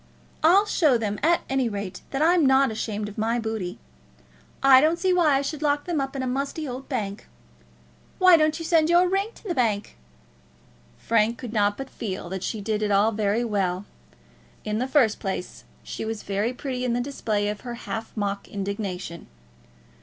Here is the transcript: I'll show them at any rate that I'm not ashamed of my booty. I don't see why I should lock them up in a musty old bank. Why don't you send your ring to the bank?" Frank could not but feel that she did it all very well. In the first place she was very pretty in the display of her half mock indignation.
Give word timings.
I'll 0.41 0.65
show 0.65 0.97
them 0.97 1.19
at 1.21 1.41
any 1.47 1.69
rate 1.69 2.01
that 2.09 2.23
I'm 2.23 2.43
not 2.43 2.71
ashamed 2.71 3.07
of 3.07 3.19
my 3.19 3.37
booty. 3.37 3.77
I 4.63 4.81
don't 4.81 4.97
see 4.97 5.13
why 5.13 5.35
I 5.35 5.43
should 5.43 5.61
lock 5.61 5.83
them 5.85 6.01
up 6.01 6.15
in 6.15 6.23
a 6.23 6.27
musty 6.27 6.67
old 6.67 6.89
bank. 6.89 7.27
Why 8.17 8.35
don't 8.35 8.57
you 8.57 8.65
send 8.65 8.89
your 8.89 9.07
ring 9.07 9.29
to 9.35 9.43
the 9.43 9.53
bank?" 9.53 9.97
Frank 10.97 11.37
could 11.37 11.53
not 11.53 11.77
but 11.77 11.87
feel 11.87 12.29
that 12.29 12.41
she 12.41 12.61
did 12.61 12.81
it 12.81 12.89
all 12.89 13.11
very 13.11 13.43
well. 13.43 13.85
In 14.65 14.79
the 14.79 14.87
first 14.87 15.19
place 15.19 15.65
she 15.83 16.03
was 16.03 16.23
very 16.23 16.51
pretty 16.51 16.83
in 16.83 16.93
the 16.93 16.99
display 17.01 17.47
of 17.47 17.61
her 17.61 17.75
half 17.75 18.11
mock 18.17 18.47
indignation. 18.47 19.27